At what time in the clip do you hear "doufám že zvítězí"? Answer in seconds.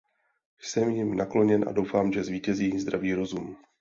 1.71-2.79